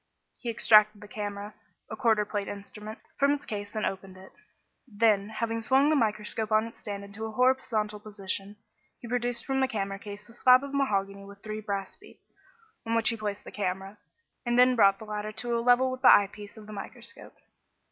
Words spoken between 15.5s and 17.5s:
a level with the eye piece of the microscope.